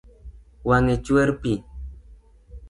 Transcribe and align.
Wang’e 0.67 0.95
chwer 1.05 1.29
pi 1.41 1.53